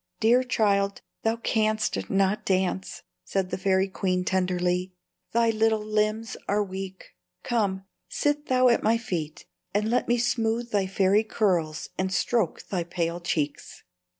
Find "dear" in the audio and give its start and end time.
0.19-0.41